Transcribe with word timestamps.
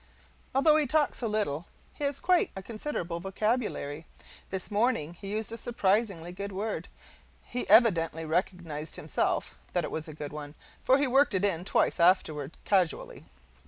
Although 0.55 0.77
he 0.77 0.87
talks 0.87 1.19
so 1.19 1.27
little, 1.27 1.67
he 1.93 2.03
has 2.05 2.19
quite 2.19 2.49
a 2.55 2.63
considerable 2.63 3.19
vocabulary. 3.19 4.07
This 4.49 4.71
morning 4.71 5.13
he 5.13 5.29
used 5.33 5.51
a 5.51 5.57
surprisingly 5.57 6.31
good 6.31 6.51
word. 6.51 6.87
He 7.45 7.69
evidently 7.69 8.25
recognized, 8.25 8.95
himself, 8.95 9.59
that 9.73 9.83
it 9.83 9.91
was 9.91 10.07
a 10.07 10.13
good 10.13 10.33
one, 10.33 10.55
for 10.81 10.97
he 10.97 11.05
worked 11.05 11.35
it 11.35 11.45
in 11.45 11.65
twice 11.65 11.99
afterward, 11.99 12.57
casually. 12.65 13.25